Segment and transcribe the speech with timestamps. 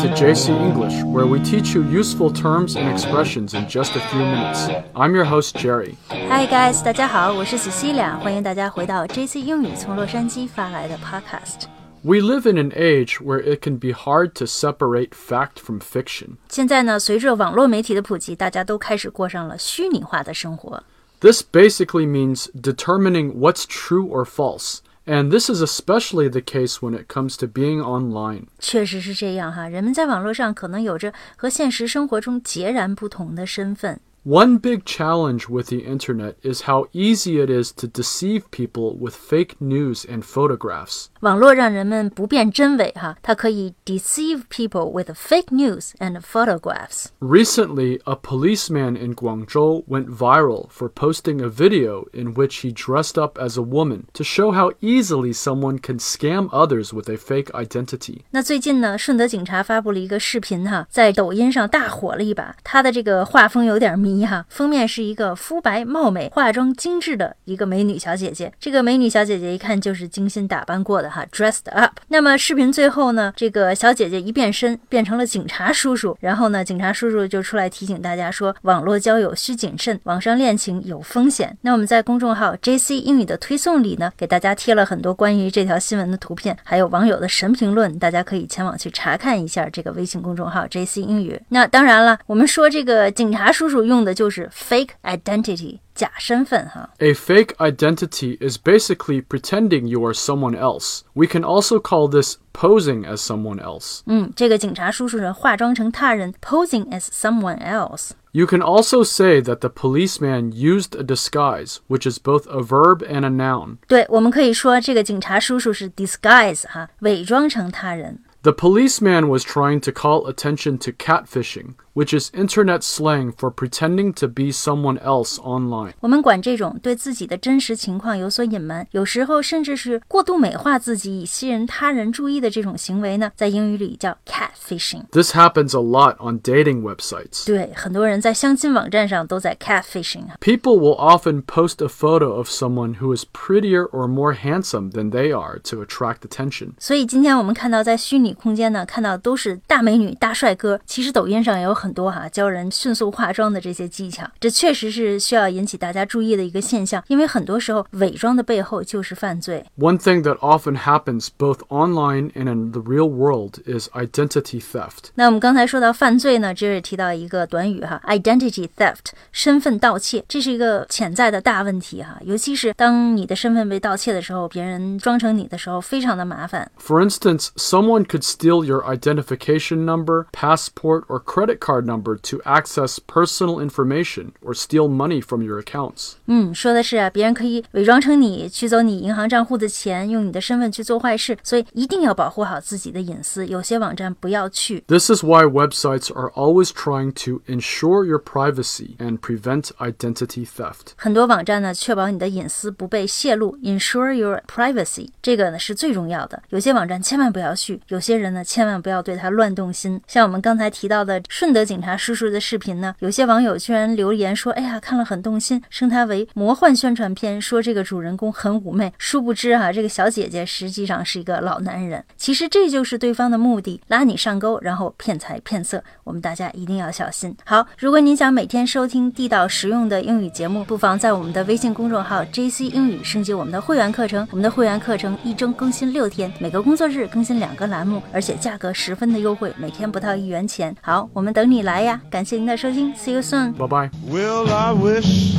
[0.00, 4.18] to JC English, where we teach you useful terms and expressions in just a few
[4.18, 4.68] minutes.
[4.96, 5.94] I'm your host Jerry.
[6.08, 11.66] Hi guys，大家好，我是 Cecilia，欢迎大家回到 JC 英语从洛杉矶发来的 Podcast。
[12.02, 16.38] We live in an age where it can be hard to separate fact from fiction.
[16.48, 20.82] 现在呢，随着网络媒体的普及，大家都开始过上了虚拟化的生活。
[21.24, 26.94] This basically means determining what's true or false, and this is especially the case when
[26.94, 28.46] it comes to being online.
[28.58, 34.00] 确实是这样哈，人们在网络上可能有着和现实生活中截然不同的身份。
[34.24, 39.14] One big challenge with the internet is how easy it is to deceive people with
[39.14, 41.06] fake news and photographs.
[41.20, 47.06] 网络让人们不辨真伪哈，它可以 deceive people with fake news and photographs。
[47.20, 53.18] Recently, a policeman in Guangzhou went viral for posting a video in which he dressed
[53.18, 57.50] up as a woman to show how easily someone can scam others with a fake
[57.54, 58.24] identity.
[58.32, 62.54] 那最近呢，顺德警察发布了一个视频哈，在抖音上大火了一把。
[62.62, 68.51] 他的这个画风有点迷 一哈，封面是一个肤白貌美、化妆精致的一个美女小姐姐。
[68.59, 71.99] 这个美女小姐姐一看就是精心打扮过的哈，dressed up。
[72.07, 81.57] 那么视频最后呢，这个小姐姐一变身变成了警察叔叔，然后呢，警察叔叔就出来提醒大家说，网络交友需谨慎，网上恋情有风险。
[81.61, 91.41] 那我们在公众号 JC 英语的推送里呢，给大家贴了很多关于这条新闻的图片，还有网友的神评论，大家可以前往去查看一下这个微信公众号 JC 英语。
[91.49, 96.90] 那当然了，我们说这个警察叔叔用的就是 fake identity 假身份哈。
[96.98, 101.00] A fake identity is basically pretending you are someone else.
[101.14, 104.00] We can also call this posing as someone else.
[104.06, 108.10] 嗯，这个警察叔叔呢，化妆成他人，posing as someone else。
[108.32, 113.02] You can also say that the policeman used a disguise, which is both a verb
[113.02, 113.78] and a noun.
[113.88, 118.20] 对，我们可以说这个警察叔叔是 disguise 哈，伪装成他人。
[118.42, 124.12] The policeman was trying to call attention to catfishing, which is internet slang for pretending
[124.14, 125.92] to be someone else online.
[126.00, 135.04] 我们管这种对自己的真实情况有所隐瞒，有时候甚至是过度美化自己以吸引他人注意的这种行为呢，在英语里叫 catfishing。
[135.10, 137.46] This happens a lot on dating websites.
[137.46, 140.36] 对，很多人在相亲网站上都在 catfishing 啊。
[140.40, 145.10] People will often post a photo of someone who is prettier or more handsome than
[145.10, 146.70] they are to attract attention.
[146.78, 150.80] 所以今天我们看到在虚拟空间呢，看到都是大美女、大帅哥。
[150.86, 159.65] 其实抖音上也有很 多哈、教人迅速化妆的这些技巧，这确实是需要引起大家注意的一个现象，因为很多时候伪装的背后就是犯罪。
[159.77, 165.09] One thing that often happens both online and in the real world is identity theft.
[165.15, 172.17] 那我们刚才说到犯罪呢，这是提到一个短语哈，identity theft，身份盗窃，这是一个潜在的大问题哈。
[172.23, 176.71] 尤其是当你的身份被盗窃的时候，别人装成你的时候，非常的麻烦。
[176.79, 183.60] For instance, someone could steal your identification number, passport, or credit card number to access personal
[183.60, 186.12] information or steal money from your accounts.
[186.26, 193.46] 嗯，说的是啊，别人可以伪装成你，取走你银行账户的钱，用你的身份去做坏事，所以一定要保护好自己的隐私。
[193.46, 194.84] 有些网站不要去。
[194.86, 200.92] This is why websites are always trying to ensure your privacy and prevent identity theft.
[200.96, 206.42] 很多网站呢，确保你的隐私不被泄露，ensure your privacy，这个呢是最重要的。
[206.50, 210.00] 有些网站千万不要去，有些人呢千万不要对它乱动心。
[210.06, 222.03] 像我们刚才提到的顺德 警察叔叔的视频呢，有些网友居然留言说：“哎呀，看了很动心，称他为魔幻宣传片，说这个主人公很妩媚。”殊不知哈、这个小姐姐实际上是一个老男人。
[222.15, 225.83] 其实这就是对方的目的，拉你上钩，然后骗财骗色。
[226.03, 227.35] 我们大家一定要小心。
[227.45, 234.27] 好，如果您想每天收听地道实用的英语节目，不妨在我们的微信公众号 JC 英语升级我们的会员课程。
[234.31, 240.75] 我们的会员课程一周更新六天，每个工作日更新两个栏目，而且价格十分的优惠，每天不到一元钱。
[240.81, 242.01] 好，我们等你来呀！
[242.09, 243.53] 感谢您的收听，See you soon。
[243.53, 243.89] Bye bye.
[244.09, 245.35] Well, I wish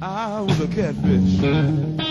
[0.00, 2.07] I was a catfish.